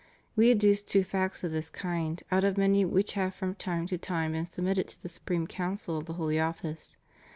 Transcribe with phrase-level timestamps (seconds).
[0.35, 3.99] We adduce two facts of this kind out of many which have from time to
[3.99, 6.97] time been submitted to the Supreme Council of the Holy Office.